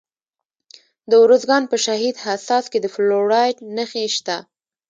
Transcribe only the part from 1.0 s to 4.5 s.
د ارزګان په شهید حساس کې د فلورایټ نښې شته.